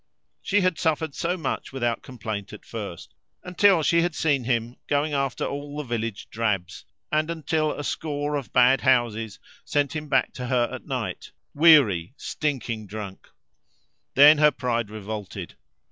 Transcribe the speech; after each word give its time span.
She 0.41 0.61
had 0.61 0.79
suffered 0.79 1.13
so 1.13 1.37
much 1.37 1.71
without 1.71 2.01
complaint 2.01 2.53
at 2.53 2.65
first, 2.65 3.13
until 3.43 3.83
she 3.83 4.01
had 4.01 4.15
seem 4.15 4.45
him 4.45 4.77
going 4.87 5.13
after 5.13 5.45
all 5.45 5.77
the 5.77 5.83
village 5.83 6.27
drabs, 6.31 6.85
and 7.11 7.29
until 7.29 7.71
a 7.73 7.83
score 7.83 8.35
of 8.35 8.51
bad 8.51 8.81
houses 8.81 9.37
sent 9.63 9.95
him 9.95 10.09
back 10.09 10.33
to 10.33 10.47
her 10.47 10.67
at 10.71 10.87
night, 10.87 11.33
weary, 11.53 12.15
stinking 12.17 12.87
drunk. 12.87 13.27
Then 14.15 14.39
her 14.39 14.49
pride 14.49 14.89
revolted. 14.89 15.55